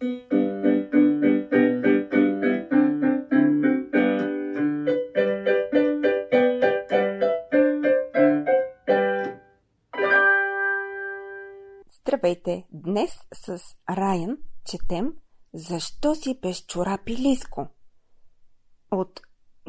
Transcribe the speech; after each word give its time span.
Здравейте! 0.00 0.14
Днес 12.72 13.10
с 13.34 13.58
Райан 13.90 14.38
четем 14.70 15.12
Защо 15.54 16.14
си 16.14 16.38
без 16.42 16.66
чорапи 16.66 17.16
Лиско? 17.16 17.68
От 18.90 19.20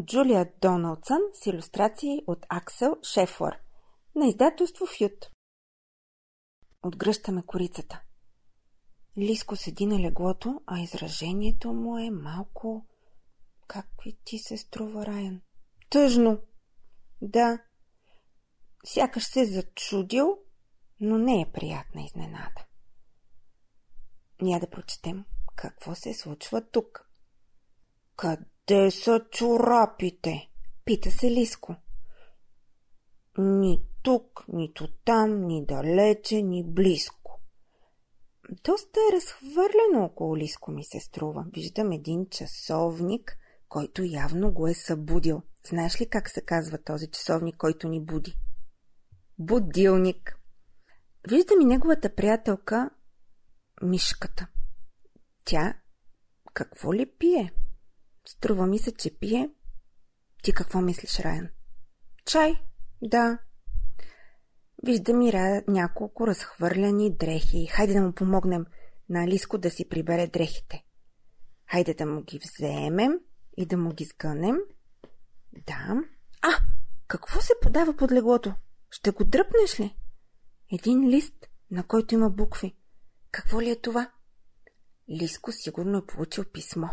Джулия 0.06 0.54
Доналдсън 0.62 1.22
с 1.34 1.46
иллюстрации 1.46 2.24
от 2.28 2.46
Аксел 2.50 2.96
Шефлър 3.04 3.60
на 4.16 4.28
издателство 4.28 4.86
Фют. 4.86 5.32
Отгръщаме 6.84 7.44
корицата. 7.46 8.02
Лиско 9.20 9.56
седи 9.56 9.86
на 9.86 10.00
леглото, 10.00 10.62
а 10.68 10.80
изражението 10.80 11.74
му 11.74 11.98
е 11.98 12.10
малко... 12.10 12.86
Как 13.68 13.88
ви 14.06 14.18
ти 14.24 14.40
се 14.40 14.58
струва, 14.58 15.06
Райан? 15.06 15.42
Тъжно! 15.90 16.40
Да. 17.22 17.60
Сякаш 18.86 19.24
се 19.24 19.46
зачудил, 19.46 20.38
но 21.00 21.18
не 21.18 21.42
е 21.42 21.52
приятна 21.54 22.02
изненада. 22.02 22.66
Ня 24.42 24.60
да 24.60 24.70
прочетем 24.70 25.26
какво 25.56 25.96
се 25.96 26.14
случва 26.14 26.62
тук. 26.62 27.10
Къде 28.16 28.92
са 28.92 29.26
чорапите? 29.32 30.50
Пита 30.86 31.12
се 31.12 31.32
Лиско. 31.32 31.76
Ни 33.38 33.84
тук, 34.04 34.46
нито 34.48 34.88
там, 35.06 35.48
ни 35.48 35.66
далече, 35.66 36.42
ни 36.42 36.64
близко. 36.64 37.19
Доста 38.52 39.00
е 39.00 39.16
разхвърлено 39.16 40.06
около 40.06 40.38
Лиско 40.38 40.72
ми 40.72 40.84
се 40.84 41.00
струва. 41.00 41.46
Виждам 41.54 41.92
един 41.92 42.30
часовник, 42.30 43.38
който 43.68 44.04
явно 44.04 44.54
го 44.54 44.68
е 44.68 44.74
събудил. 44.74 45.42
Знаеш 45.70 46.02
ли 46.02 46.10
как 46.10 46.30
се 46.30 46.42
казва 46.42 46.84
този 46.84 47.08
часовник, 47.08 47.58
който 47.58 47.88
ни 47.88 48.06
буди? 48.06 48.36
Будилник. 49.40 50.40
Виждам 51.30 51.62
и 51.62 51.66
неговата 51.66 52.16
приятелка, 52.16 52.90
мишката. 53.82 54.48
Тя 55.46 55.74
какво 56.54 56.94
ли 56.94 57.06
пие? 57.20 57.54
Струва 58.28 58.68
ми 58.68 58.80
се, 58.80 58.92
че 58.92 59.18
пие. 59.18 59.50
Ти 60.44 60.54
какво 60.54 60.82
мислиш, 60.82 61.20
Райан? 61.20 61.50
Чай? 62.26 62.54
Да. 63.02 63.38
Виждам 64.84 65.22
и 65.22 65.32
няколко 65.68 66.28
разхвърляни 66.28 67.18
дрехи. 67.18 67.68
Хайде 67.68 67.94
да 67.94 68.02
му 68.02 68.14
помогнем 68.14 68.66
на 69.10 69.24
Алиско 69.24 69.58
да 69.58 69.70
си 69.70 69.90
прибере 69.90 70.28
дрехите. 70.28 70.84
Хайде 71.72 71.94
да 71.94 72.06
му 72.06 72.24
ги 72.24 72.40
вземем 72.40 73.20
и 73.58 73.66
да 73.66 73.78
му 73.78 73.94
ги 73.94 74.06
сгънем. 74.06 74.58
Да. 75.54 76.02
А, 76.42 76.50
какво 77.08 77.42
се 77.42 77.54
подава 77.62 77.96
под 77.96 78.12
леглото? 78.12 78.54
Ще 78.90 79.12
го 79.12 79.24
дръпнеш 79.24 79.80
ли? 79.80 79.96
Един 80.72 81.10
лист, 81.10 81.50
на 81.72 81.84
който 81.84 82.14
има 82.14 82.30
букви. 82.30 82.76
Какво 83.32 83.62
ли 83.62 83.70
е 83.70 83.82
това? 83.82 84.12
Лиско 85.10 85.52
сигурно 85.52 85.98
е 85.98 86.06
получил 86.06 86.46
писмо. 86.54 86.88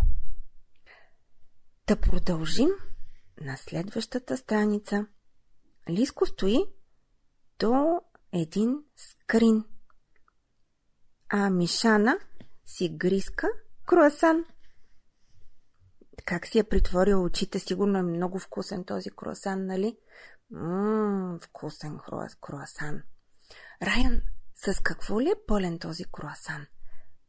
Да 1.86 1.96
продължим 1.96 2.68
на 3.40 3.56
следващата 3.56 4.36
страница. 4.36 5.06
Лиско 5.90 6.26
стои 6.26 6.64
до 7.58 8.00
един 8.32 8.84
скрин. 8.96 9.64
А 11.28 11.50
Мишана 11.50 12.18
си 12.66 12.88
гриска 12.88 13.48
круасан. 13.86 14.44
Как 16.24 16.46
си 16.46 16.58
е 16.58 16.64
притворил 16.64 17.24
очите, 17.24 17.58
сигурно 17.58 17.98
е 17.98 18.02
много 18.02 18.38
вкусен 18.38 18.84
този 18.84 19.10
круасан, 19.10 19.66
нали? 19.66 19.98
Ммм, 20.50 21.38
вкусен 21.42 21.98
круасан. 22.40 23.02
Райан, 23.82 24.22
с 24.54 24.80
какво 24.82 25.20
ли 25.20 25.28
е 25.28 25.46
пълен 25.46 25.78
този 25.78 26.04
круасан? 26.04 26.66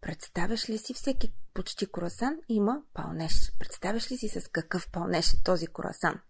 Представяш 0.02 0.70
ли 0.70 0.78
си 0.78 0.94
всеки 0.94 1.34
почти 1.54 1.92
круасан 1.92 2.40
има 2.50 2.82
пълнеж? 2.94 3.52
Представяш 3.60 4.12
ли 4.12 4.18
си 4.18 4.28
с 4.28 4.48
какъв 4.48 4.92
пълнеж 4.92 5.34
е 5.34 5.44
този 5.44 5.68
круасан? 5.68 6.22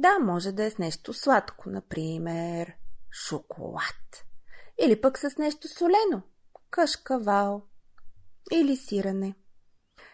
Да, 0.00 0.18
може 0.18 0.52
да 0.52 0.64
е 0.64 0.70
с 0.70 0.78
нещо 0.78 1.12
сладко, 1.12 1.70
например 1.70 2.72
шоколад. 3.28 4.24
Или 4.82 5.00
пък 5.00 5.18
с 5.18 5.36
нещо 5.38 5.68
солено, 5.68 6.22
кашкавал 6.70 7.66
или 8.52 8.76
сирене. 8.76 9.34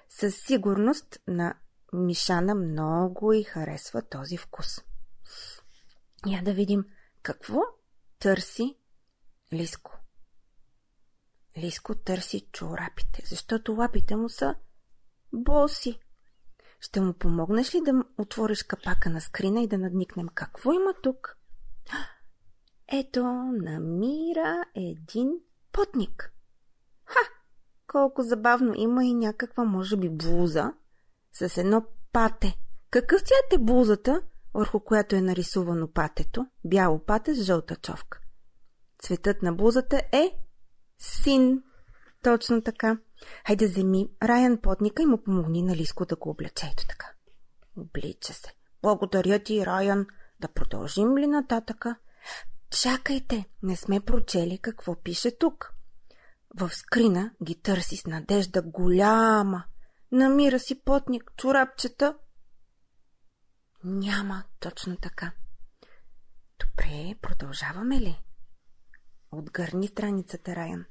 Със 0.09 0.37
сигурност 0.37 1.19
на 1.29 1.55
Мишана 1.93 2.55
много 2.55 3.33
и 3.33 3.43
харесва 3.43 4.03
този 4.03 4.37
вкус. 4.37 4.67
Я 6.27 6.43
да 6.43 6.53
видим 6.55 6.85
какво 7.23 7.61
търси 8.19 8.79
Лиско. 9.53 9.99
Лиско 11.59 11.95
търси 11.95 12.49
чорапите, 12.53 13.23
защото 13.27 13.73
лапите 13.73 14.17
му 14.17 14.29
са 14.29 14.55
боси. 15.33 16.01
Ще 16.81 17.01
му 17.01 17.13
помогнеш 17.13 17.75
ли 17.75 17.81
да 17.81 18.05
отвориш 18.19 18.63
капака 18.63 19.11
на 19.11 19.21
скрина 19.21 19.63
и 19.63 19.69
да 19.69 19.79
надникнем 19.79 20.29
какво 20.29 20.73
има 20.73 20.95
тук? 21.03 21.39
Ето, 22.93 23.25
намира 23.63 24.65
един 24.75 25.31
потник. 25.73 26.33
Ха! 27.05 27.21
Колко 27.87 28.23
забавно 28.23 28.73
има 28.77 29.05
и 29.05 29.15
някаква, 29.15 29.65
може 29.65 29.97
би, 29.97 30.09
блуза 30.11 30.73
с 31.33 31.59
едно 31.59 31.85
пате. 32.13 32.57
Какъв 32.91 33.21
цвят 33.21 33.53
е 33.53 33.65
блузата, 33.65 34.23
върху 34.55 34.81
която 34.81 35.17
е 35.17 35.21
нарисувано 35.21 35.93
патето? 35.93 36.47
Бяло 36.65 36.99
пате 36.99 37.35
с 37.35 37.43
жълта 37.43 37.77
човка. 37.77 38.21
Цветът 39.03 39.43
на 39.43 39.53
блузата 39.53 40.03
е 40.13 40.39
син. 40.99 41.63
Точно 42.23 42.63
така. 42.63 42.99
Хайде 43.47 43.67
вземи 43.67 44.09
Райан 44.23 44.61
потника 44.61 45.03
и 45.03 45.07
му 45.07 45.23
помогни 45.23 45.63
на 45.63 45.77
Лиско 45.77 46.07
да 46.07 46.17
го 46.17 46.31
облече. 46.31 46.71
Ето 46.73 46.87
така. 46.87 47.13
Облича 47.77 48.33
се. 48.33 48.53
Благодаря 48.83 49.39
ти, 49.39 49.67
Райан. 49.67 50.07
Да 50.41 50.49
продължим 50.49 51.19
ли 51.19 51.27
нататъка? 51.27 51.97
Чакайте, 52.71 53.45
не 53.63 53.77
сме 53.77 54.01
прочели 54.01 54.59
какво 54.59 55.03
пише 55.03 55.39
тук. 55.39 55.75
В 56.61 56.71
скрина 56.71 57.31
ги 57.45 57.63
търси 57.63 57.97
с 57.97 58.07
надежда 58.07 58.63
голяма. 58.63 59.65
Намира 60.13 60.59
си 60.59 60.83
потник, 60.85 61.33
чорапчета. 61.37 62.19
Няма 63.85 64.45
точно 64.61 64.97
така. 64.97 65.33
Добре, 66.59 67.15
продължаваме 67.23 68.01
ли? 68.01 68.23
Отгърни 69.33 69.87
страницата, 69.87 70.57
Райан. 70.57 70.85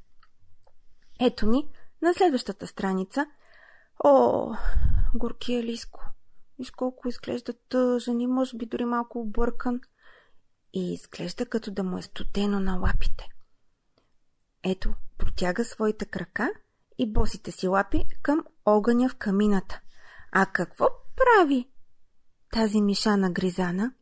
Ето 1.20 1.46
ни 1.46 1.70
на 2.02 2.14
следващата 2.14 2.68
страница. 2.68 3.26
О, 4.04 4.52
горкия 5.16 5.64
Лиско. 5.64 6.02
Виж 6.60 6.72
колко 6.72 7.08
изглежда 7.08 7.54
тъжен 7.70 8.22
и 8.22 8.28
може 8.28 8.58
би 8.58 8.66
дори 8.66 8.86
малко 8.86 9.20
объркан. 9.20 9.82
И 10.74 10.94
изглежда 10.94 11.46
като 11.46 11.72
да 11.72 11.84
му 11.84 11.98
е 11.98 12.02
студено 12.02 12.60
на 12.60 12.76
лапите. 12.76 13.28
Ето, 14.64 14.94
протяга 15.18 15.66
своите 15.66 16.06
крака 16.06 16.50
и 16.98 17.14
босите 17.14 17.52
си 17.52 17.68
лапи 17.68 18.06
към 18.22 18.44
огъня 18.66 19.10
в 19.10 19.16
камината. 19.16 19.82
А 20.32 20.46
какво 20.46 20.88
прави 21.16 21.70
тази 22.52 22.82
мишана 22.82 23.32
гризана? 23.32 23.94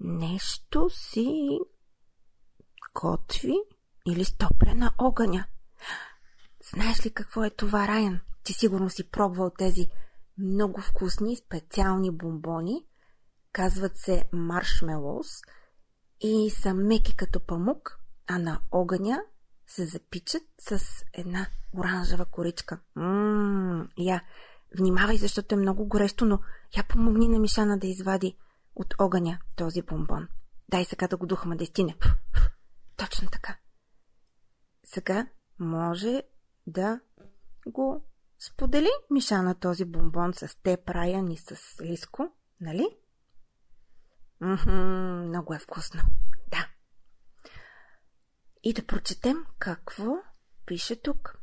Нещо 0.00 0.90
си 0.90 1.58
готви 2.94 3.54
или 4.06 4.24
стопля 4.24 4.74
на 4.74 4.92
огъня. 4.98 5.46
Знаеш 6.74 7.06
ли 7.06 7.10
какво 7.10 7.44
е 7.44 7.50
това, 7.50 7.88
Райан? 7.88 8.20
Ти 8.42 8.52
сигурно 8.52 8.90
си 8.90 9.10
пробвал 9.10 9.50
тези 9.58 9.88
много 10.38 10.80
вкусни 10.80 11.36
специални 11.36 12.10
бомбони. 12.10 12.86
Казват 13.52 13.96
се 13.96 14.24
маршмелоус 14.32 15.28
и 16.20 16.50
са 16.50 16.74
меки 16.74 17.16
като 17.16 17.40
памук, 17.40 17.98
а 18.26 18.38
на 18.38 18.60
огъня 18.70 19.22
се 19.66 19.86
запичат 19.86 20.42
с 20.60 20.80
една 21.12 21.46
оранжева 21.78 22.24
коричка. 22.24 22.80
Ммм, 22.96 23.88
я, 23.98 24.22
внимавай, 24.78 25.16
защото 25.16 25.54
е 25.54 25.58
много 25.58 25.88
горещо, 25.88 26.24
но 26.24 26.40
я 26.76 26.84
помогни 26.84 27.28
на 27.28 27.38
Мишана 27.38 27.78
да 27.78 27.86
извади 27.86 28.36
от 28.74 28.94
огъня 28.98 29.38
този 29.56 29.82
бомбон. 29.82 30.28
Дай 30.68 30.84
сега 30.84 31.08
да 31.08 31.16
го 31.16 31.26
духаме 31.26 31.56
да 31.56 31.64
изтине. 31.64 31.96
Точно 32.96 33.28
така. 33.30 33.56
Сега 34.84 35.26
може 35.58 36.22
да 36.66 37.00
го 37.66 38.04
сподели 38.38 38.90
Миша 39.10 39.42
на 39.42 39.54
този 39.54 39.84
бомбон 39.84 40.34
с 40.34 40.62
теб, 40.62 40.90
Раян 40.90 41.30
и 41.30 41.36
с 41.36 41.80
Лиско, 41.82 42.32
нали? 42.60 42.88
Мхм, 44.40 44.70
много 45.28 45.54
е 45.54 45.58
вкусно. 45.58 46.00
Да. 46.50 46.68
И 48.62 48.72
да 48.72 48.86
прочетем 48.86 49.36
какво 49.58 50.16
пише 50.66 51.02
тук. 51.02 51.38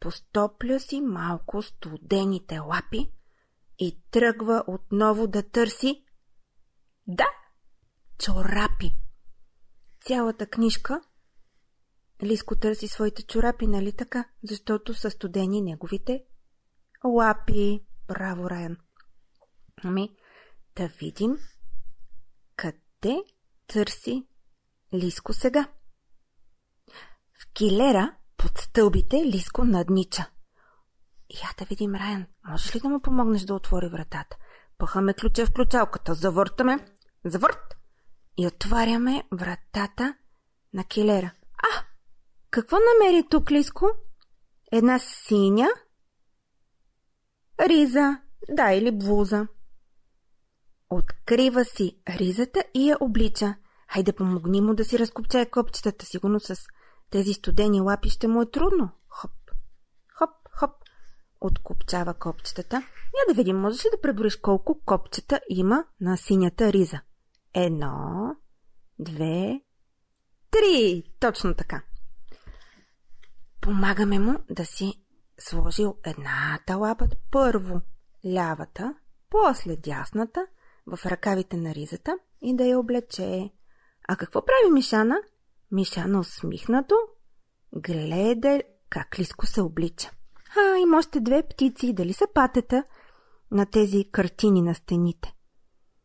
постопля 0.00 0.80
си 0.80 1.00
малко 1.00 1.62
студените 1.62 2.58
лапи 2.58 3.12
и 3.78 4.02
тръгва 4.10 4.64
отново 4.66 5.26
да 5.26 5.50
търси. 5.50 6.04
Да, 7.06 7.26
чорапи. 8.18 8.94
Цялата 10.00 10.46
книжка 10.46 11.00
Лиско 12.22 12.56
търси 12.56 12.88
своите 12.88 13.22
чорапи, 13.22 13.66
нали 13.66 13.92
така? 13.92 14.24
Защото 14.42 14.94
са 14.94 15.10
студени 15.10 15.62
неговите 15.62 16.24
лапи. 17.04 17.84
Браво, 18.08 18.50
Райан. 18.50 18.76
Ами, 19.84 20.16
да 20.76 20.88
видим 20.88 21.38
къде 22.56 23.22
търси 23.66 24.26
Лиско 24.94 25.32
сега. 25.32 25.68
В 27.40 27.52
килера 27.52 28.16
под 28.36 28.58
стълбите 28.58 29.16
Лиско 29.16 29.64
наднича. 29.64 30.30
Я 31.30 31.50
да 31.58 31.64
видим, 31.64 31.94
Райан, 31.94 32.26
можеш 32.48 32.76
ли 32.76 32.80
да 32.80 32.88
му 32.88 33.00
помогнеш 33.00 33.42
да 33.42 33.54
отвори 33.54 33.88
вратата? 33.88 34.36
Пъхаме 34.78 35.14
ключа 35.14 35.46
в 35.46 35.52
ключалката, 35.52 36.14
завъртаме, 36.14 36.78
завърт 37.24 37.76
и 38.36 38.46
отваряме 38.46 39.22
вратата 39.32 40.16
на 40.74 40.84
килера. 40.84 41.32
Какво 42.54 42.76
намери 42.76 43.26
тук, 43.30 43.50
Лиско? 43.50 43.90
Една 44.72 44.98
синя 44.98 45.68
риза, 47.60 48.18
да, 48.48 48.72
или 48.72 48.90
блуза. 48.90 49.46
Открива 50.90 51.64
си 51.64 52.02
ризата 52.08 52.64
и 52.74 52.90
я 52.90 52.96
облича. 53.00 53.54
Хайде 53.88 54.12
помогни 54.12 54.60
му 54.60 54.74
да 54.74 54.84
си 54.84 54.98
разкопчае 54.98 55.50
копчетата. 55.50 56.06
Сигурно 56.06 56.40
с 56.40 56.56
тези 57.10 57.32
студени 57.32 57.80
лапи 57.80 58.10
ще 58.10 58.28
му 58.28 58.42
е 58.42 58.50
трудно. 58.50 58.90
Хоп, 59.08 59.30
хоп, 60.18 60.30
хоп. 60.58 60.70
Откопчава 61.40 62.14
копчетата. 62.14 62.76
Я 63.20 63.26
да 63.28 63.34
видим, 63.34 63.60
можеш 63.60 63.84
ли 63.84 63.88
да 63.92 64.00
пребориш 64.00 64.36
колко 64.36 64.80
копчета 64.84 65.40
има 65.48 65.84
на 66.00 66.16
синята 66.16 66.72
риза? 66.72 67.00
Едно, 67.54 68.36
две, 68.98 69.60
три. 70.50 71.02
Точно 71.20 71.54
така. 71.54 71.82
Помагаме 73.64 74.18
му 74.18 74.38
да 74.50 74.64
си 74.64 75.04
сложил 75.38 75.96
едната 76.04 76.76
лапа 76.76 77.08
първо 77.30 77.80
лявата, 78.26 78.94
после 79.30 79.76
дясната 79.76 80.46
в 80.86 81.06
ръкавите 81.06 81.56
на 81.56 81.74
ризата 81.74 82.18
и 82.42 82.56
да 82.56 82.64
я 82.64 82.78
облече. 82.78 83.50
А 84.08 84.16
какво 84.16 84.44
прави 84.44 84.72
Мишана? 84.72 85.16
Мишана 85.72 86.20
усмихнато 86.20 86.94
гледа 87.76 88.62
как 88.90 89.18
Лиско 89.18 89.46
се 89.46 89.60
облича. 89.60 90.10
А, 90.56 90.78
има 90.78 90.98
още 90.98 91.20
две 91.20 91.42
птици. 91.42 91.92
Дали 91.92 92.12
са 92.12 92.26
патета 92.34 92.84
на 93.50 93.66
тези 93.66 94.04
картини 94.12 94.62
на 94.62 94.74
стените? 94.74 95.34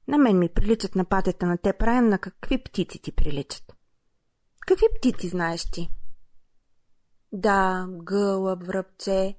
На 0.08 0.18
мен 0.18 0.40
ми 0.40 0.50
приличат 0.50 0.96
на 0.96 1.06
патета 1.06 1.46
на 1.46 1.58
те, 1.58 1.74
правя 1.74 2.02
на 2.02 2.20
какви 2.20 2.64
птици 2.64 3.02
ти 3.02 3.12
приличат? 3.12 3.76
Какви 4.68 4.86
птици 4.98 5.28
знаеш 5.28 5.72
ти? 5.72 5.90
Да, 7.32 7.88
гълъб, 7.90 8.64
връбче. 8.64 9.36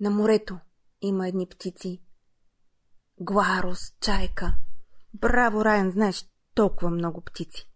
На 0.00 0.10
морето 0.10 0.58
има 1.00 1.28
едни 1.28 1.46
птици. 1.46 2.02
Гларус, 3.20 3.78
чайка. 4.00 4.54
Браво, 5.14 5.64
Райан, 5.64 5.90
знаеш 5.90 6.24
толкова 6.54 6.90
много 6.90 7.20
птици. 7.20 7.70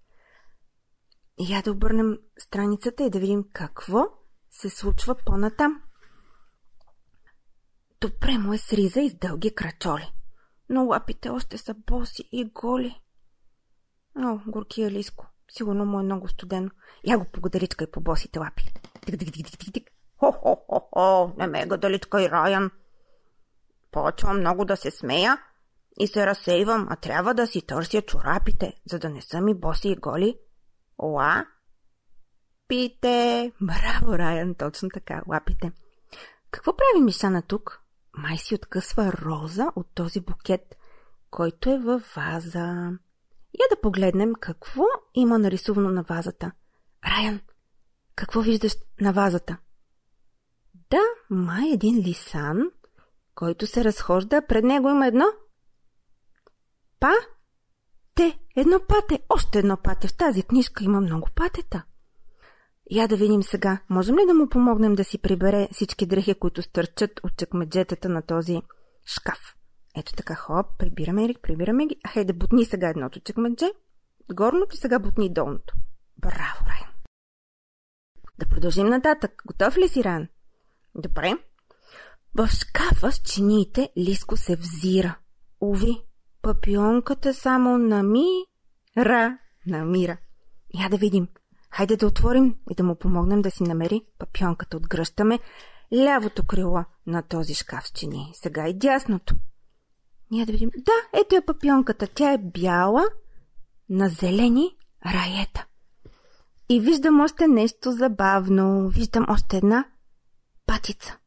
Я 1.39 1.63
да 1.63 1.73
обърнем 1.73 2.19
страницата 2.39 3.05
и 3.05 3.11
да 3.11 3.21
видим 3.21 3.45
какво 3.53 4.05
се 4.51 4.71
случва 4.71 5.17
по-натам. 5.27 5.83
Добре 8.01 8.39
му 8.39 8.53
е 8.53 8.59
с 8.59 8.73
риза 8.73 9.01
и 9.01 9.11
с 9.11 9.15
дълги 9.15 9.55
крачоли, 9.55 10.13
но 10.69 10.85
лапите 10.85 11.31
още 11.31 11.59
са 11.59 11.75
боси 11.75 12.29
и 12.33 12.45
голи. 12.45 13.01
О, 14.17 14.39
горкия 14.47 14.91
лиско, 14.91 15.27
сигурно 15.51 15.85
му 15.85 16.01
е 16.01 16.03
много 16.03 16.29
студено. 16.29 16.71
Я 17.05 17.19
го 17.19 17.25
погодаричкай 17.33 17.91
по 17.91 18.01
босите 18.01 18.39
лапи. 18.39 18.73
Тик-тик-тик-тик-тик. 19.07 19.91
Хо-хо-хо-хо, 20.19 21.33
не 21.39 21.47
ме 21.47 21.67
гадаличкай, 21.67 22.31
Райан. 22.31 22.71
Почвам 23.91 24.41
много 24.41 24.65
да 24.65 24.77
се 24.77 24.91
смея 24.91 25.39
и 26.01 26.07
се 26.07 26.27
разсейвам, 26.27 26.87
а 26.91 26.97
трябва 26.97 27.35
да 27.35 27.47
си 27.47 27.67
търся 27.67 28.03
чорапите, 28.03 28.81
за 28.91 28.99
да 28.99 29.09
не 29.09 29.23
са 29.23 29.41
ми 29.41 29.55
боси 29.55 29.89
и 29.89 29.97
голи. 29.97 30.39
Ла? 30.99 31.47
Пите! 32.69 33.53
Браво, 33.61 34.19
Райан, 34.19 34.55
точно 34.55 34.89
така, 34.89 35.23
лапите. 35.29 35.73
Какво 36.51 36.77
прави 36.77 37.05
Мишана 37.05 37.43
тук? 37.43 37.83
Май 38.19 38.37
си 38.37 38.55
откъсва 38.55 39.13
роза 39.13 39.67
от 39.77 39.95
този 39.95 40.21
букет, 40.21 40.77
който 41.31 41.71
е 41.71 41.79
във 41.79 42.15
ваза. 42.17 42.91
Я 43.55 43.67
да 43.71 43.81
погледнем 43.83 44.33
какво 44.41 44.83
има 45.15 45.39
нарисувано 45.39 45.89
на 45.89 46.03
вазата. 46.03 46.53
Райан, 47.07 47.41
какво 48.17 48.41
виждаш 48.41 48.73
на 49.01 49.13
вазата? 49.13 49.57
Да, 50.91 51.03
май 51.31 51.71
един 51.73 51.99
лисан, 51.99 52.71
който 53.35 53.67
се 53.67 53.85
разхожда, 53.85 54.47
пред 54.47 54.65
него 54.65 54.89
има 54.89 55.07
едно. 55.07 55.25
Па? 57.01 57.13
Те, 58.15 58.39
едно 58.57 58.81
пате, 58.89 59.23
още 59.29 59.59
едно 59.59 59.77
пате. 59.77 60.09
В 60.09 60.17
тази 60.17 60.43
книжка 60.43 60.85
има 60.85 61.01
много 61.01 61.29
патета. 61.35 61.83
Я 62.91 63.09
да 63.09 63.17
видим 63.17 63.43
сега, 63.43 63.79
можем 63.91 64.17
ли 64.19 64.27
да 64.27 64.35
му 64.35 64.49
помогнем 64.49 64.95
да 64.95 65.05
си 65.05 65.19
прибере 65.19 65.69
всички 65.73 66.07
дрехи, 66.07 66.35
които 66.35 66.63
стърчат 66.63 67.21
от 67.25 67.37
чекмеджетата 67.37 68.09
на 68.09 68.23
този 68.23 68.63
шкаф? 69.07 69.57
Ето 69.97 70.13
така, 70.13 70.35
хоп, 70.35 70.67
прибираме 70.79 71.27
ги, 71.27 71.37
прибираме 71.43 71.87
ги. 71.87 71.97
А 72.17 72.25
да 72.25 72.33
бутни 72.33 72.65
сега 72.65 72.89
едното 72.89 73.21
чекмедже, 73.21 73.67
горното 74.35 74.75
и 74.75 74.79
сега 74.79 74.99
бутни 74.99 75.33
долното. 75.33 75.75
Браво, 76.19 76.67
Райан! 76.67 76.92
Да 78.43 78.49
продължим 78.49 78.87
нататък. 78.87 79.43
Готов 79.47 79.77
ли 79.77 79.89
си, 79.89 80.05
Ран? 80.05 80.29
Добре. 80.95 81.33
В 82.35 82.49
шкафа 82.49 83.13
с 83.13 83.19
чиниите 83.19 83.91
Лиско 83.99 84.37
се 84.37 84.57
взира. 84.57 85.19
Уви, 85.61 86.03
папионката 86.43 87.35
само 87.35 87.79
намира, 87.79 89.39
намира. 89.67 90.17
Я 90.83 90.89
да 90.89 90.97
видим. 90.97 91.29
Хайде 91.71 91.97
да 91.97 92.07
отворим 92.07 92.57
и 92.71 92.75
да 92.75 92.85
му 92.85 92.97
помогнем 92.97 93.43
да 93.43 93.51
си 93.51 93.63
намери 93.63 94.03
папионката. 94.19 94.77
Отгръщаме 94.77 95.39
лявото 95.95 96.45
крило 96.45 96.85
на 97.07 97.23
този 97.23 97.55
шкаф 97.55 97.87
с 97.87 97.91
чини. 97.91 98.31
Сега 98.35 98.69
и 98.69 98.79
дясното. 98.79 99.35
Ние 100.31 100.47
да 100.47 100.53
видим. 100.53 100.71
Да, 100.77 101.21
ето 101.21 101.37
е 101.37 101.47
папионката. 101.47 102.07
Тя 102.07 102.33
е 102.33 102.39
бяла 102.39 103.05
на 103.89 104.09
зелени 104.09 104.77
раета. 105.07 105.67
И 106.73 106.81
виждам 106.81 107.21
още 107.21 107.49
нещо 107.49 107.93
забавно. 107.93 108.89
Виждам 108.89 109.27
още 109.29 109.57
една 109.57 109.85
патица. 110.67 111.19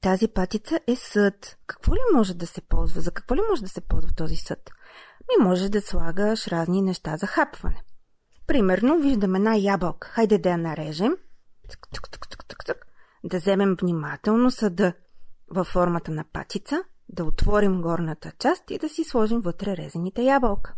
Тази 0.00 0.28
патица 0.28 0.80
е 0.86 0.96
съд. 0.96 1.58
Какво 1.66 1.94
ли 1.94 1.98
може 2.14 2.34
да 2.34 2.46
се 2.46 2.60
ползва? 2.60 3.00
За 3.00 3.10
какво 3.10 3.36
ли 3.36 3.40
може 3.50 3.62
да 3.62 3.68
се 3.68 3.80
ползва 3.80 4.10
този 4.16 4.36
съд? 4.36 4.70
Ми 5.20 5.44
може 5.44 5.68
да 5.68 5.80
слагаш 5.80 6.48
разни 6.48 6.82
неща 6.82 7.16
за 7.16 7.26
хапване. 7.26 7.82
Примерно, 8.46 9.00
виждам 9.00 9.34
една 9.34 9.56
ябълка. 9.56 10.08
Хайде 10.08 10.38
да 10.38 10.50
я 10.50 10.58
нарежем. 10.58 11.16
Да 13.24 13.38
вземем 13.38 13.76
внимателно 13.80 14.50
съда 14.50 14.92
във 15.50 15.66
формата 15.66 16.10
на 16.10 16.24
патица, 16.32 16.84
да 17.08 17.24
отворим 17.24 17.82
горната 17.82 18.32
част 18.38 18.70
и 18.70 18.78
да 18.78 18.88
си 18.88 19.04
сложим 19.04 19.40
вътре 19.40 19.76
резените 19.76 20.22
ябълка. 20.22 20.74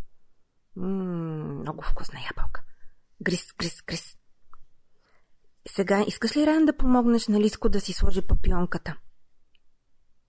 Ммм, 0.76 1.58
много 1.60 1.82
вкусна 1.82 2.18
ябълка. 2.30 2.64
Гриз, 3.22 3.46
гриз, 3.58 3.82
гриз. 3.86 4.16
Сега 5.68 6.04
искаш 6.08 6.36
ли, 6.36 6.46
Ран, 6.46 6.64
да 6.64 6.76
помогнеш 6.76 7.28
на 7.28 7.40
Лиско 7.40 7.68
да 7.68 7.80
си 7.80 7.92
сложи 7.92 8.22
папионката? 8.22 8.96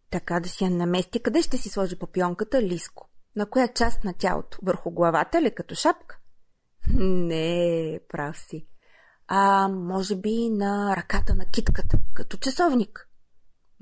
Така 0.09 0.39
да 0.39 0.49
си 0.49 0.63
я 0.63 0.69
намести. 0.69 1.19
Къде 1.19 1.41
ще 1.41 1.57
си 1.57 1.69
сложи 1.69 1.99
папионката, 1.99 2.61
Лиско? 2.61 3.09
На 3.35 3.49
коя 3.49 3.67
част 3.67 4.03
на 4.03 4.13
тялото? 4.13 4.57
Върху 4.63 4.91
главата 4.91 5.41
ли, 5.41 5.55
като 5.55 5.75
шапка? 5.75 6.19
Не, 6.99 7.99
прав 8.09 8.37
си. 8.37 8.67
А 9.27 9.67
може 9.67 10.15
би 10.15 10.49
на 10.49 10.95
ръката 10.95 11.35
на 11.35 11.45
китката, 11.45 11.97
като 12.13 12.37
часовник? 12.37 13.09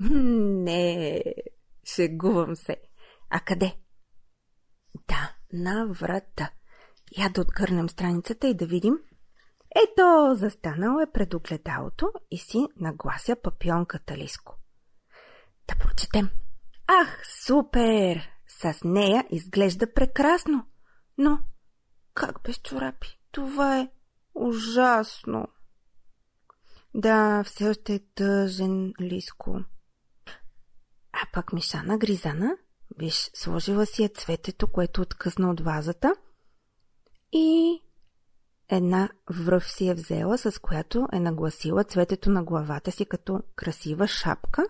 Не, 0.00 1.22
шегувам 1.84 2.56
се. 2.56 2.76
А 3.30 3.40
къде? 3.40 3.76
Да, 5.08 5.34
на 5.52 5.86
врата. 5.86 6.50
Я 7.18 7.28
да 7.28 7.40
отгърнем 7.40 7.88
страницата 7.88 8.48
и 8.48 8.54
да 8.54 8.66
видим. 8.66 8.98
Ето, 9.76 10.34
застанал 10.34 11.00
е 11.00 11.12
пред 11.12 11.34
огледалото 11.34 12.12
и 12.30 12.38
си 12.38 12.66
наглася 12.76 13.36
папионката 13.42 14.16
Лиско. 14.16 14.56
Да 15.68 15.74
прочетем. 15.74 16.30
Ах, 16.86 17.22
супер! 17.46 18.30
С 18.48 18.74
нея 18.84 19.26
изглежда 19.30 19.92
прекрасно. 19.94 20.66
Но 21.18 21.38
как 22.14 22.42
без 22.44 22.58
чорапи? 22.58 23.20
Това 23.32 23.78
е 23.78 23.88
ужасно. 24.34 25.48
Да, 26.94 27.44
все 27.44 27.68
още 27.68 27.94
е 27.94 28.00
тъжен, 28.14 28.92
Лиско. 29.00 29.60
А 31.12 31.26
пък 31.32 31.52
Мишана 31.52 31.98
Гризана, 31.98 32.56
виж, 32.98 33.30
сложила 33.34 33.86
си 33.86 34.04
е 34.04 34.08
цветето, 34.08 34.72
което 34.72 35.00
откъсна 35.00 35.50
от 35.50 35.60
вазата 35.60 36.14
и 37.34 37.80
една 38.68 39.08
връв 39.30 39.70
си 39.70 39.88
е 39.88 39.94
взела, 39.94 40.38
с 40.38 40.60
която 40.60 41.08
е 41.12 41.20
нагласила 41.20 41.84
цветето 41.84 42.30
на 42.30 42.44
главата 42.44 42.92
си 42.92 43.06
като 43.06 43.40
красива 43.56 44.06
шапка. 44.08 44.66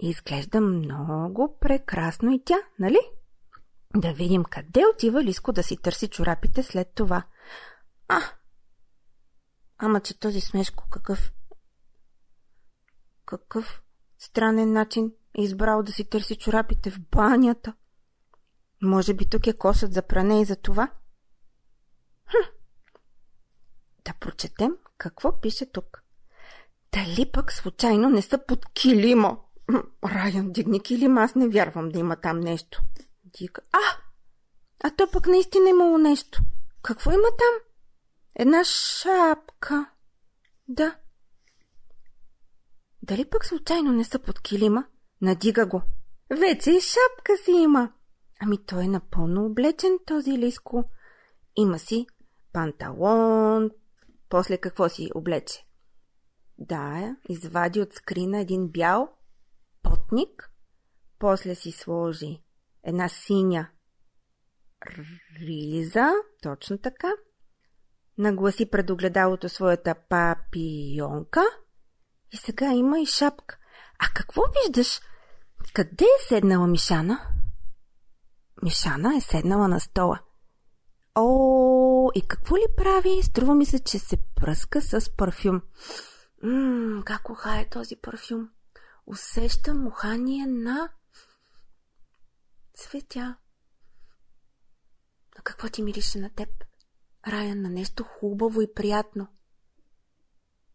И 0.00 0.08
изглежда 0.08 0.60
много 0.60 1.58
прекрасно 1.60 2.30
и 2.30 2.42
тя, 2.44 2.58
нали? 2.78 2.98
Да 3.96 4.12
видим 4.12 4.44
къде 4.44 4.84
отива 4.94 5.24
Лиско 5.24 5.52
да 5.52 5.62
си 5.62 5.76
търси 5.76 6.08
чорапите 6.08 6.62
след 6.62 6.92
това. 6.94 7.22
А! 8.08 8.20
Ама 9.78 10.00
че 10.00 10.18
този 10.18 10.40
смешко 10.40 10.84
какъв... 10.90 11.32
Какъв 13.26 13.82
странен 14.18 14.72
начин 14.72 15.12
е 15.38 15.42
избрал 15.42 15.82
да 15.82 15.92
си 15.92 16.04
търси 16.04 16.36
чорапите 16.36 16.90
в 16.90 17.00
банята. 17.00 17.74
Може 18.82 19.14
би 19.14 19.28
тук 19.28 19.46
е 19.46 19.52
кошът 19.52 19.92
за 19.92 20.02
пране 20.02 20.40
и 20.40 20.44
за 20.44 20.56
това? 20.56 20.90
Хм. 22.30 22.50
Да 24.04 24.12
прочетем 24.20 24.76
какво 24.98 25.40
пише 25.40 25.72
тук. 25.72 26.02
Дали 26.92 27.30
пък 27.32 27.52
случайно 27.52 28.10
не 28.10 28.22
са 28.22 28.38
под 28.46 28.66
килима? 28.72 29.38
Райан, 30.04 30.52
дигни 30.52 30.82
килима, 30.82 31.22
аз 31.22 31.34
не 31.34 31.48
вярвам 31.48 31.88
да 31.88 31.98
има 31.98 32.16
там 32.16 32.40
нещо. 32.40 32.82
Дига. 33.24 33.60
А! 33.72 34.02
А 34.84 34.90
то 34.90 35.10
пък 35.10 35.26
наистина 35.26 35.68
имало 35.68 35.98
нещо. 35.98 36.40
Какво 36.82 37.10
има 37.10 37.28
там? 37.38 37.54
Една 38.34 38.64
шапка. 38.64 39.90
Да. 40.68 40.96
Дали 43.02 43.24
пък 43.30 43.44
случайно 43.44 43.92
не 43.92 44.04
са 44.04 44.18
под 44.18 44.40
килима? 44.40 44.84
Надига 45.22 45.66
го. 45.66 45.82
Вече 46.30 46.70
и 46.70 46.80
шапка 46.80 47.36
си 47.44 47.50
има. 47.50 47.92
Ами 48.40 48.66
той 48.66 48.84
е 48.84 48.88
напълно 48.88 49.46
облечен, 49.46 49.98
този 50.06 50.38
лиско. 50.38 50.84
Има 51.56 51.78
си 51.78 52.06
панталон. 52.56 53.70
После 54.28 54.58
какво 54.58 54.88
си 54.88 55.10
облече? 55.14 55.66
Да, 56.58 57.16
извади 57.28 57.80
от 57.80 57.92
скрина 57.92 58.38
един 58.40 58.68
бял 58.68 59.08
потник. 59.82 60.50
После 61.18 61.54
си 61.54 61.72
сложи 61.72 62.42
една 62.84 63.08
синя 63.08 63.70
риза, 65.40 66.12
точно 66.42 66.78
така. 66.78 67.12
Нагласи 68.18 68.70
пред 68.70 68.90
огледалото 68.90 69.48
своята 69.48 69.94
папионка 70.08 71.42
и 72.32 72.36
сега 72.36 72.72
има 72.72 73.00
и 73.00 73.06
шапка. 73.06 73.58
А 73.98 74.06
какво 74.14 74.42
виждаш? 74.64 75.00
Къде 75.74 76.04
е 76.04 76.24
седнала 76.28 76.66
Мишана? 76.66 77.18
Мишана 78.62 79.16
е 79.16 79.20
седнала 79.20 79.68
на 79.68 79.80
стола. 79.80 80.20
О, 81.18 82.10
и 82.14 82.22
какво 82.28 82.56
ли 82.56 82.66
прави? 82.76 83.22
Струва 83.22 83.54
ми 83.54 83.66
се, 83.66 83.78
че 83.78 83.98
се 83.98 84.16
пръска 84.16 84.80
с 84.80 85.16
парфюм. 85.16 85.62
Ммм, 86.42 87.02
как 87.02 87.30
ухае 87.30 87.68
този 87.68 87.96
парфюм. 87.96 88.48
Усещам 89.06 89.86
ухание 89.86 90.46
на 90.46 90.88
цветя. 92.74 93.36
А 95.38 95.42
какво 95.42 95.68
ти 95.68 95.82
мирише 95.82 96.18
на 96.18 96.30
теб? 96.30 96.48
Рая 97.28 97.56
на 97.56 97.70
нещо 97.70 98.04
хубаво 98.04 98.60
и 98.62 98.74
приятно. 98.74 99.28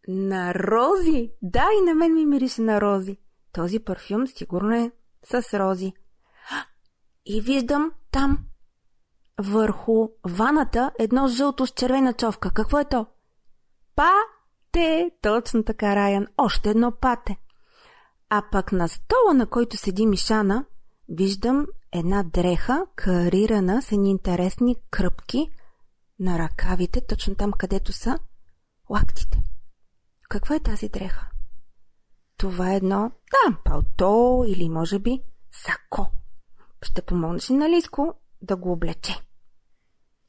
На 0.08 0.54
рози! 0.54 1.32
Да, 1.42 1.68
и 1.80 1.84
на 1.84 1.94
мен 1.94 2.14
ми 2.14 2.26
мирише 2.26 2.62
на 2.62 2.80
рози. 2.80 3.18
Този 3.52 3.78
парфюм 3.78 4.26
сигурно 4.26 4.74
е 4.74 4.90
с 5.24 5.58
рози. 5.58 5.92
И 7.26 7.40
виждам 7.40 7.92
там, 8.10 8.46
върху 9.40 10.08
ваната, 10.24 10.92
едно 10.98 11.28
жълто 11.28 11.66
с 11.66 11.70
червена 11.70 12.12
човка. 12.12 12.50
Какво 12.50 12.78
е 12.78 12.84
то? 12.84 13.06
Пате! 13.96 15.10
Точно 15.22 15.64
така, 15.64 15.96
Раян. 15.96 16.26
Още 16.38 16.70
едно 16.70 16.92
пате. 16.92 17.36
А 18.30 18.42
пък 18.52 18.72
на 18.72 18.88
стола, 18.88 19.34
на 19.34 19.46
който 19.46 19.76
седи 19.76 20.06
Мишана, 20.06 20.64
виждам 21.08 21.66
една 21.92 22.22
дреха, 22.22 22.86
карирана 22.96 23.82
с 23.82 23.92
едни 23.92 24.10
интересни 24.10 24.76
кръпки 24.90 25.50
на 26.18 26.38
ръкавите, 26.38 27.06
точно 27.06 27.34
там, 27.34 27.52
където 27.52 27.92
са 27.92 28.18
лактите. 28.90 29.42
Каква 30.28 30.54
е 30.54 30.60
тази 30.60 30.88
дреха? 30.88 31.28
Това 32.36 32.72
е 32.72 32.76
едно, 32.76 33.12
да, 33.30 33.56
палто 33.64 34.44
или 34.48 34.68
може 34.68 34.98
би 34.98 35.22
сако. 35.50 36.10
Ще 36.82 37.02
помогнеш 37.02 37.50
ли 37.50 37.54
на 37.54 37.70
Лиско 37.70 38.14
да 38.42 38.56
го 38.56 38.72
облече? 38.72 39.20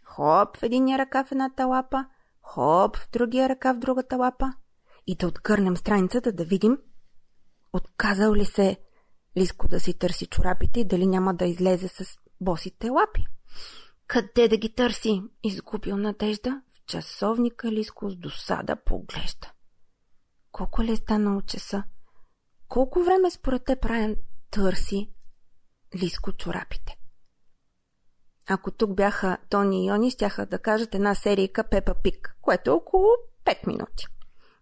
Хоп 0.04 0.58
в 0.58 0.64
единия 0.64 0.98
ръкав 0.98 1.28
в 1.28 1.32
едната 1.32 1.66
лапа, 1.66 2.06
хоп 2.42 2.98
в 2.98 3.10
другия 3.12 3.50
ръкав 3.50 3.76
в 3.76 3.80
другата 3.80 4.18
лапа 4.18 4.54
и 5.08 5.16
да 5.16 5.28
откърнем 5.28 5.78
страницата 5.78 6.32
да 6.32 6.46
видим 6.46 6.78
отказал 7.74 8.36
ли 8.36 8.46
се 8.46 8.78
Лиско 9.38 9.68
да 9.68 9.80
си 9.80 9.94
търси 9.94 10.26
чорапите 10.26 10.80
и 10.80 10.86
дали 10.86 11.08
няма 11.08 11.34
да 11.34 11.46
излезе 11.46 11.88
с 11.88 12.18
босите 12.42 12.90
лапи. 12.90 13.26
Къде 14.08 14.48
да 14.48 14.58
ги 14.58 14.76
търси? 14.76 15.24
Изгубил 15.44 15.98
надежда. 15.98 16.62
В 16.72 16.86
часовника 16.86 17.72
Лиско 17.72 18.10
с 18.10 18.16
досада 18.16 18.76
поглежда. 18.86 19.52
Колко 20.52 20.84
ли 20.84 20.92
е 20.92 20.96
станало 20.96 21.42
часа? 21.42 21.84
Колко 22.68 23.04
време 23.04 23.32
според 23.32 23.66
те 23.66 23.78
Райан 23.86 24.16
търси 24.52 25.10
Лиско 25.96 26.34
чорапите? 26.34 26.98
Ако 28.50 28.72
тук 28.72 28.96
бяха 28.96 29.38
Тони 29.50 29.86
и 29.86 29.88
Йони, 29.88 30.12
щяха 30.12 30.46
да 30.46 30.60
кажат 30.60 30.96
една 30.96 31.16
серийка 31.16 31.64
Пепа 31.64 31.96
Пик, 32.04 32.36
което 32.42 32.70
е 32.70 32.74
около 32.74 33.08
5 33.46 33.68
минути. 33.68 34.08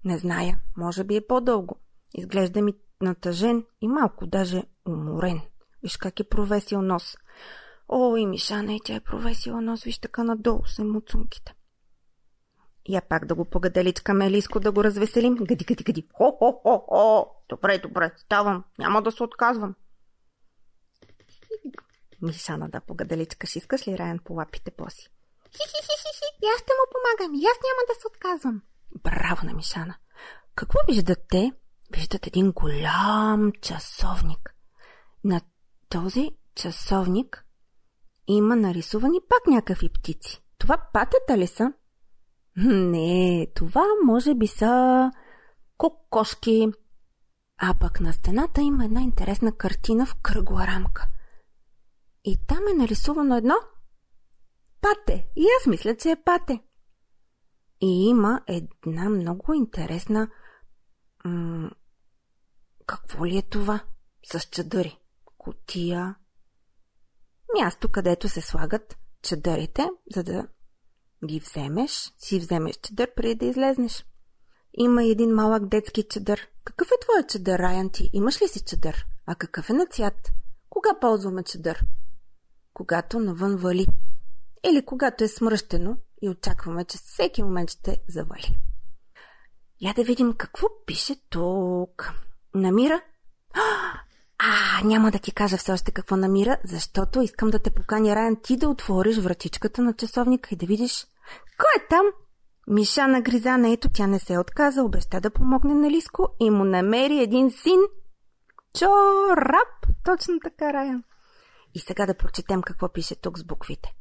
Не 0.05 0.17
зная, 0.17 0.59
може 0.77 1.03
би 1.03 1.15
е 1.15 1.27
по-дълго. 1.27 1.75
Изглежда 2.13 2.61
ми 2.61 2.73
натъжен 3.01 3.65
и 3.81 3.87
малко 3.87 4.25
даже 4.25 4.63
уморен. 4.87 5.41
Виж 5.83 5.97
как 5.97 6.19
е 6.19 6.23
провесил 6.23 6.81
нос. 6.81 7.17
О, 7.89 8.15
и 8.15 8.25
Мишана, 8.25 8.73
и 8.73 8.79
тя 8.83 8.95
е 8.95 8.99
провесила 8.99 9.61
нос, 9.61 9.83
виж 9.83 9.99
така 9.99 10.23
надолу 10.23 10.65
са 10.65 10.83
муцунките. 10.83 11.53
Я 12.89 13.01
пак 13.01 13.25
да 13.25 13.35
го 13.35 13.45
погаделичкаме 13.45 14.27
Елиско 14.27 14.59
да 14.59 14.71
го 14.71 14.83
развеселим. 14.83 15.35
Гади, 15.35 15.65
гади, 15.65 15.83
гади. 15.83 16.07
Хо, 16.13 16.31
хо, 16.31 16.51
хо, 16.63 16.77
хо. 16.89 17.27
Добре, 17.49 17.77
добре, 17.77 18.11
ставам. 18.17 18.63
Няма 18.79 19.01
да 19.01 19.11
се 19.11 19.23
отказвам. 19.23 19.75
Мишана 22.21 22.69
да 22.69 22.81
погаделичкаш. 22.81 23.55
Искаш 23.55 23.87
ли 23.87 23.97
Райан 23.97 24.19
по 24.19 24.33
лапите 24.33 24.71
поси? 24.71 25.09
Хи-хи-хи-хи. 25.51 26.45
Аз 26.55 26.61
ще 26.61 26.73
му 26.73 26.85
помагам. 26.91 27.35
И 27.35 27.45
аз 27.45 27.57
няма 27.63 27.81
да 27.87 28.01
се 28.01 28.07
отказвам. 28.07 28.61
Браво 29.03 29.45
на 29.45 29.53
Мишана. 29.53 29.95
Какво 30.55 30.79
виждат 30.89 31.19
те? 31.29 31.51
Виждат 31.95 32.27
един 32.27 32.51
голям 32.51 33.51
часовник. 33.61 34.55
На 35.23 35.41
този 35.89 36.31
часовник 36.55 37.45
има 38.27 38.55
нарисувани 38.55 39.19
пак 39.29 39.47
някакви 39.47 39.89
птици. 39.89 40.41
Това 40.57 40.77
патета 40.93 41.37
ли 41.37 41.47
са? 41.47 41.73
Не, 42.57 43.47
това 43.55 43.85
може 44.05 44.35
би 44.35 44.47
са 44.47 45.11
кокошки. 45.77 46.67
А 47.57 47.73
пък 47.79 47.99
на 47.99 48.13
стената 48.13 48.61
има 48.61 48.85
една 48.85 49.01
интересна 49.01 49.51
картина 49.51 50.05
в 50.05 50.15
кръгла 50.21 50.67
рамка. 50.67 51.07
И 52.23 52.37
там 52.47 52.67
е 52.71 52.73
нарисувано 52.73 53.37
едно 53.37 53.55
пате. 54.81 55.27
И 55.35 55.45
аз 55.59 55.67
мисля, 55.67 55.97
че 55.97 56.11
е 56.11 56.23
пате. 56.23 56.63
И 57.81 58.09
има 58.09 58.41
една 58.47 59.09
много 59.09 59.53
интересна... 59.53 60.29
М- 61.25 61.71
какво 62.85 63.25
ли 63.25 63.37
е 63.37 63.41
това? 63.41 63.83
С 64.23 64.39
чадъри. 64.39 64.99
Котия. 65.37 66.15
Място, 67.59 67.89
където 67.89 68.29
се 68.29 68.41
слагат 68.41 68.97
чадърите, 69.21 69.89
за 70.15 70.23
да 70.23 70.47
ги 71.25 71.39
вземеш, 71.39 72.13
си 72.17 72.39
вземеш 72.39 72.75
чадър 72.75 73.13
преди 73.15 73.35
да 73.35 73.45
излезнеш. 73.45 74.05
Има 74.73 75.03
един 75.03 75.33
малък 75.33 75.67
детски 75.67 76.03
чадър. 76.03 76.47
Какъв 76.63 76.87
е 76.87 76.99
твоят 77.01 77.29
чадър, 77.29 77.59
Райан 77.59 77.89
ти? 77.89 78.09
Имаш 78.13 78.41
ли 78.41 78.47
си 78.47 78.63
чадър? 78.63 79.05
А 79.25 79.35
какъв 79.35 79.69
е 79.69 79.73
на 79.73 79.85
цвят? 79.85 80.31
Кога 80.69 80.99
ползваме 81.01 81.43
чадър? 81.43 81.85
Когато 82.81 83.19
навън 83.19 83.55
вали. 83.55 83.87
Или 84.69 84.85
когато 84.85 85.23
е 85.23 85.27
смръщено 85.27 85.97
и 86.21 86.29
очакваме, 86.29 86.85
че 86.85 86.97
всеки 86.97 87.43
момент 87.43 87.69
ще 87.69 88.01
завали. 88.07 88.57
Я 89.81 89.93
да 89.93 90.03
видим 90.03 90.33
какво 90.33 90.67
пише 90.85 91.15
тук. 91.29 92.13
Намира? 92.55 93.01
А, 94.39 94.83
няма 94.83 95.11
да 95.11 95.19
ти 95.19 95.31
кажа 95.31 95.57
все 95.57 95.71
още 95.71 95.91
какво 95.91 96.15
намира, 96.15 96.57
защото 96.63 97.21
искам 97.21 97.49
да 97.49 97.59
те 97.59 97.71
поканя, 97.71 98.15
Райан, 98.15 98.35
ти 98.43 98.57
да 98.57 98.69
отвориш 98.69 99.17
вратичката 99.17 99.81
на 99.81 99.93
часовника 99.93 100.49
и 100.51 100.57
да 100.57 100.65
видиш 100.65 101.07
кой 101.57 101.83
е 101.83 101.87
там. 101.89 102.05
Миша 102.67 103.07
на 103.07 103.21
Гризана, 103.21 103.69
ето 103.69 103.89
тя 103.93 104.07
не 104.07 104.19
се 104.19 104.37
отказа, 104.37 104.83
обеща 104.83 105.21
да 105.21 105.31
помогне 105.31 105.73
на 105.73 105.89
Лиско 105.89 106.29
и 106.39 106.49
му 106.49 106.63
намери 106.63 107.19
един 107.19 107.51
син. 107.51 107.79
Чорап! 108.79 109.87
Точно 110.05 110.39
така, 110.39 110.73
Рая. 110.73 111.03
И 111.73 111.79
сега 111.79 112.05
да 112.05 112.17
прочетем 112.17 112.61
какво 112.61 112.89
пише 112.89 113.15
тук 113.15 113.39
с 113.39 113.43
буквите. 113.43 113.93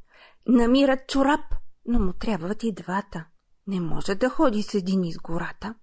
Намират 0.47 1.09
чорап, 1.09 1.55
но 1.87 1.99
му 1.99 2.13
трябват 2.13 2.63
и 2.63 2.73
двата. 2.73 3.25
Не 3.67 3.81
може 3.81 4.15
да 4.15 4.31
ходи 4.31 4.63
с 4.63 4.75
един 4.75 5.05
из 5.05 5.19
гората. 5.19 5.75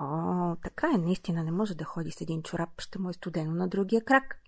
О, 0.00 0.56
така 0.62 0.90
е, 0.94 0.98
наистина 0.98 1.44
не 1.44 1.52
може 1.52 1.74
да 1.74 1.84
ходи 1.84 2.10
с 2.10 2.20
един 2.20 2.42
чорап, 2.42 2.80
ще 2.80 2.98
му 2.98 3.10
е 3.10 3.12
студено 3.12 3.54
на 3.54 3.68
другия 3.68 4.04
крак. 4.04 4.40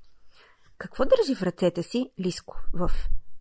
Какво 0.79 1.05
държи 1.05 1.35
в 1.35 1.43
ръцете 1.43 1.83
си 1.83 2.11
Лиско? 2.21 2.57
В 2.73 2.91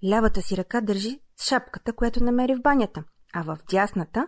лявата 0.10 0.42
си 0.42 0.58
ръка 0.58 0.82
държи 0.82 1.20
шапката, 1.44 1.94
която 1.94 2.24
намери 2.24 2.56
в 2.56 2.62
банята, 2.62 3.04
а 3.34 3.44
в 3.44 3.58
дясната 3.70 4.28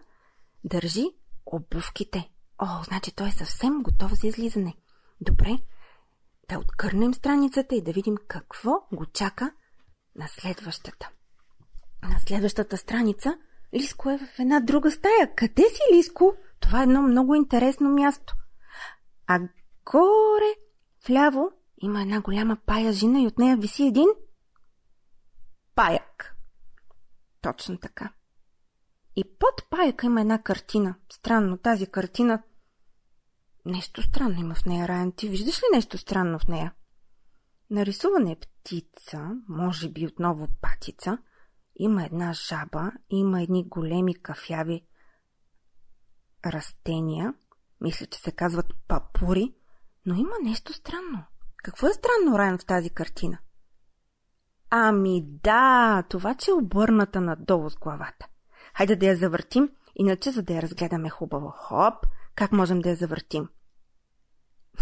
държи 0.63 1.05
обувките. 1.45 2.29
О, 2.59 2.83
значи 2.83 3.15
той 3.15 3.27
е 3.27 3.31
съвсем 3.31 3.83
готов 3.83 4.11
за 4.13 4.27
излизане. 4.27 4.73
Добре, 5.21 5.57
да 6.51 6.59
откърнем 6.59 7.13
страницата 7.13 7.75
и 7.75 7.81
да 7.81 7.91
видим 7.91 8.15
какво 8.27 8.71
го 8.91 9.05
чака 9.05 9.53
на 10.15 10.27
следващата. 10.27 11.09
На 12.03 12.19
следващата 12.19 12.77
страница 12.77 13.37
Лиско 13.73 14.09
е 14.09 14.17
в 14.17 14.39
една 14.39 14.59
друга 14.59 14.91
стая. 14.91 15.35
Къде 15.35 15.63
си, 15.63 15.81
Лиско? 15.93 16.35
Това 16.59 16.79
е 16.79 16.83
едно 16.83 17.01
много 17.01 17.35
интересно 17.35 17.89
място. 17.89 18.35
А 19.27 19.39
горе, 19.91 20.55
вляво, 21.07 21.51
има 21.77 22.01
една 22.01 22.21
голяма 22.21 22.57
пая 22.65 22.93
жина 22.93 23.21
и 23.21 23.27
от 23.27 23.37
нея 23.37 23.57
виси 23.57 23.83
един 23.83 24.07
паяк. 25.75 26.35
Точно 27.41 27.77
така. 27.77 28.13
И 29.15 29.23
под 29.39 29.69
паяка 29.69 30.05
има 30.05 30.21
една 30.21 30.43
картина. 30.43 30.95
Странно, 31.11 31.57
тази 31.57 31.87
картина... 31.87 32.43
Нещо 33.65 34.01
странно 34.01 34.39
има 34.39 34.55
в 34.55 34.65
нея, 34.65 34.87
Райан. 34.87 35.11
Ти 35.11 35.29
виждаш 35.29 35.57
ли 35.57 35.65
нещо 35.73 35.97
странно 35.97 36.39
в 36.39 36.47
нея? 36.47 36.73
Нарисувана 37.69 38.31
е 38.31 38.35
птица, 38.35 39.29
може 39.47 39.89
би 39.89 40.07
отново 40.07 40.47
патица. 40.61 41.17
Има 41.75 42.05
една 42.05 42.33
жаба, 42.33 42.91
има 43.09 43.41
едни 43.41 43.69
големи 43.69 44.15
кафяви 44.15 44.85
растения. 46.45 47.33
Мисля, 47.81 48.05
че 48.05 48.19
се 48.19 48.31
казват 48.31 48.65
папури. 48.87 49.53
Но 50.05 50.15
има 50.15 50.35
нещо 50.43 50.73
странно. 50.73 51.23
Какво 51.63 51.87
е 51.87 51.93
странно, 51.93 52.39
Райан, 52.39 52.57
в 52.57 52.65
тази 52.65 52.89
картина? 52.89 53.37
Ами 54.69 55.23
да, 55.43 56.03
това, 56.09 56.35
че 56.35 56.51
е 56.51 56.53
обърната 56.53 57.21
надолу 57.21 57.69
с 57.69 57.75
главата. 57.75 58.27
Хайде 58.77 58.95
да 58.95 59.05
я 59.05 59.15
завъртим, 59.15 59.69
иначе 59.95 60.31
за 60.31 60.43
да 60.43 60.53
я 60.53 60.61
разгледаме 60.61 61.09
хубаво. 61.09 61.53
Хоп, 61.57 62.05
как 62.35 62.51
можем 62.51 62.79
да 62.79 62.89
я 62.89 62.95
завъртим? 62.95 63.49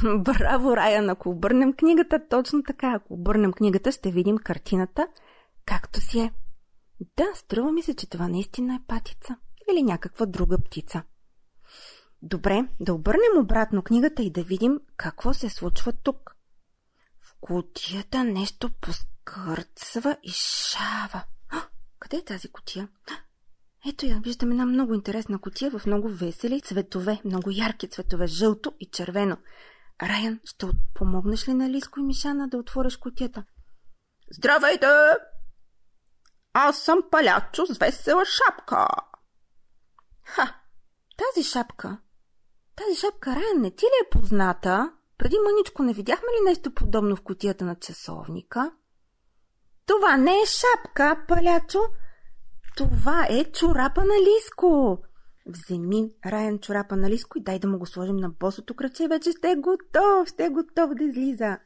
Браво, 0.24 0.78
Райан! 0.78 1.10
Ако 1.10 1.30
обърнем 1.30 1.74
книгата, 1.74 2.28
точно 2.30 2.64
така. 2.64 2.94
Ако 2.94 3.14
обърнем 3.14 3.54
книгата, 3.54 3.92
ще 3.92 4.12
видим 4.12 4.38
картината, 4.38 5.08
както 5.66 6.02
си 6.02 6.20
е. 6.20 6.34
Да, 7.18 7.26
струва 7.36 7.72
ми 7.72 7.82
се, 7.82 7.96
че 7.96 8.10
това 8.10 8.28
наистина 8.28 8.76
е 8.76 8.88
патица. 8.88 9.38
Или 9.72 9.84
някаква 9.84 10.26
друга 10.26 10.58
птица. 10.58 11.04
Добре, 12.22 12.68
да 12.80 12.94
обърнем 12.94 13.38
обратно 13.38 13.84
книгата 13.84 14.24
и 14.24 14.32
да 14.32 14.44
видим 14.44 14.80
какво 14.98 15.34
се 15.34 15.50
случва 15.50 15.94
тук. 15.94 16.36
В 17.22 17.36
кутията 17.42 18.24
нещо 18.24 18.70
поскърцва 18.82 20.18
и 20.24 20.30
шава. 20.32 21.24
А, 21.50 21.62
къде 22.00 22.18
е 22.18 22.26
тази 22.26 22.52
кутия? 22.52 22.90
Ето 23.88 24.06
я, 24.06 24.20
виждам 24.24 24.52
една 24.52 24.66
много 24.66 24.94
интересна 24.94 25.42
кутия 25.42 25.72
в 25.72 25.86
много 25.86 26.10
весели 26.10 26.62
цветове, 26.62 27.22
много 27.26 27.50
ярки 27.52 27.90
цветове, 27.90 28.28
жълто 28.28 28.74
и 28.80 28.86
червено. 28.86 29.38
Райан, 30.02 30.40
ще 30.44 30.66
помогнеш 30.94 31.48
ли 31.48 31.54
на 31.54 31.70
Лиско 31.70 32.00
и 32.00 32.04
Мишана 32.04 32.48
да 32.48 32.58
отвориш 32.58 32.98
кутията? 32.98 33.44
Здравейте! 34.32 34.88
Аз 36.54 36.80
съм 36.80 37.00
палячо 37.12 37.66
с 37.66 37.78
весела 37.78 38.24
шапка. 38.26 38.88
Ха, 40.24 40.56
тази 41.18 41.44
шапка, 41.44 41.98
тази 42.76 43.00
шапка, 43.00 43.36
Райан, 43.36 43.62
не 43.62 43.72
ти 43.72 43.86
ли 43.86 44.06
е 44.06 44.10
позната? 44.10 44.92
Преди 45.18 45.36
мъничко 45.44 45.84
не 45.84 45.94
видяхме 45.94 46.28
ли 46.28 46.46
нещо 46.46 46.74
подобно 46.74 47.16
в 47.16 47.22
котията 47.22 47.66
на 47.66 47.76
часовника? 47.76 48.72
Това 49.86 50.18
не 50.18 50.32
е 50.32 50.46
шапка, 50.46 51.26
палячо. 51.28 51.80
Това 52.80 53.28
е 53.30 53.44
чорапа 53.44 54.02
на 54.02 54.14
Лиско. 54.14 54.98
Вземи 55.46 56.12
Райан 56.26 56.60
чорапа 56.60 56.96
на 56.96 57.10
Лиско 57.10 57.38
и 57.38 57.42
дай 57.42 57.60
да 57.60 57.68
му 57.68 57.80
го 57.80 57.86
сложим 57.86 58.16
на 58.16 58.30
босото 58.30 58.74
кръче. 58.74 59.08
Вече 59.08 59.32
ще 59.32 59.52
е 59.52 59.56
готов, 59.56 60.28
ще 60.28 60.46
е 60.46 60.50
готов 60.50 60.96
да 60.96 61.04
излиза. 61.04 61.58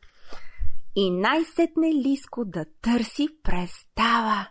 И 0.96 1.12
най-сетне 1.12 1.94
Лиско 1.94 2.46
да 2.46 2.66
търси 2.82 3.28
представа. 3.44 4.48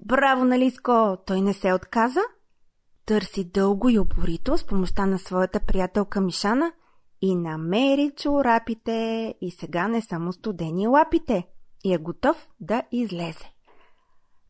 Браво 0.00 0.44
на 0.44 0.58
Лиско! 0.58 1.16
Той 1.26 1.40
не 1.40 1.52
се 1.52 1.72
отказа. 1.72 2.20
Търси 3.06 3.44
дълго 3.44 3.88
и 3.88 3.98
упорито 3.98 4.58
с 4.58 4.66
помощта 4.66 5.06
на 5.06 5.18
своята 5.18 5.60
приятелка 5.60 6.20
Мишана 6.20 6.72
и 7.22 7.36
намери 7.36 8.12
чорапите 8.16 9.34
и 9.40 9.50
сега 9.50 9.88
не 9.88 10.02
само 10.02 10.32
студени 10.32 10.86
лапите 10.86 11.46
и 11.84 11.94
е 11.94 11.98
готов 11.98 12.48
да 12.60 12.82
излезе. 12.92 13.53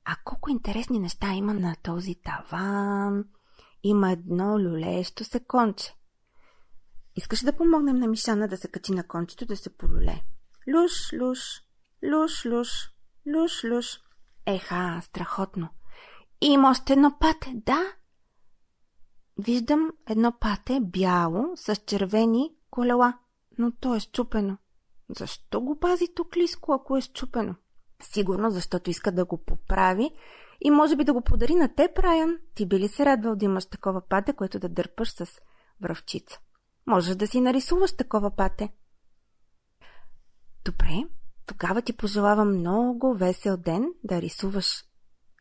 А 0.04 0.16
колко 0.24 0.50
интересни 0.50 0.98
неща 0.98 1.32
има 1.32 1.54
на 1.54 1.76
този 1.82 2.14
таван. 2.14 3.24
Има 3.82 4.10
едно 4.10 4.58
люлеещо 4.58 5.24
се 5.24 5.40
конче. 5.40 5.94
Искаш 7.16 7.40
да 7.40 7.56
помогнем 7.56 7.96
на 7.96 8.06
Мишана 8.06 8.48
да 8.48 8.56
се 8.56 8.68
качи 8.68 8.92
на 8.92 9.06
кончето 9.06 9.46
да 9.46 9.56
се 9.56 9.76
полюле? 9.76 10.22
Люш, 10.68 11.12
люш, 11.12 11.62
люш, 12.04 12.44
люш, 12.44 12.90
люш, 13.26 13.64
люш. 13.64 14.00
Еха, 14.46 15.00
страхотно. 15.04 15.68
Има 16.40 16.70
още 16.70 16.92
едно 16.92 17.18
пате, 17.20 17.52
да? 17.54 17.92
Виждам 19.38 19.90
едно 20.08 20.32
пате 20.40 20.80
бяло 20.80 21.52
с 21.56 21.76
червени 21.76 22.54
колела, 22.70 23.18
но 23.58 23.72
то 23.72 23.94
е 23.94 24.00
щупено. 24.00 24.58
Защо 25.16 25.60
го 25.60 25.80
пази 25.80 26.14
тук 26.14 26.36
Лиско, 26.36 26.72
ако 26.72 26.96
е 26.96 27.00
щупено? 27.00 27.54
Сигурно, 28.04 28.50
защото 28.50 28.90
иска 28.90 29.12
да 29.12 29.24
го 29.24 29.44
поправи 29.44 30.10
и 30.60 30.70
може 30.70 30.96
би 30.96 31.04
да 31.04 31.12
го 31.12 31.20
подари 31.20 31.54
на 31.54 31.74
теб, 31.74 31.98
Райан. 31.98 32.38
Ти 32.54 32.66
би 32.66 32.78
ли 32.78 32.88
се 32.88 33.04
радвал 33.04 33.36
да 33.36 33.44
имаш 33.44 33.66
такова 33.66 34.08
пате, 34.08 34.32
което 34.32 34.58
да 34.58 34.68
дърпаш 34.68 35.12
с 35.12 35.26
връвчица? 35.80 36.38
Можеш 36.86 37.16
да 37.16 37.26
си 37.26 37.40
нарисуваш 37.40 37.96
такова 37.96 38.36
пате. 38.36 38.72
Добре, 40.64 41.04
тогава 41.46 41.82
ти 41.82 41.92
пожелавам 41.92 42.58
много 42.58 43.14
весел 43.14 43.56
ден 43.56 43.86
да 44.04 44.22
рисуваш 44.22 44.84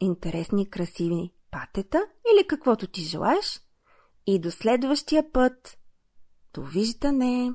интересни, 0.01 0.69
красиви 0.69 1.33
патета 1.51 2.05
или 2.33 2.47
каквото 2.47 2.87
ти 2.87 3.01
желаеш. 3.01 3.61
И 4.27 4.39
до 4.39 4.51
следващия 4.51 5.31
път. 5.31 5.77
Довиждане! 6.53 7.53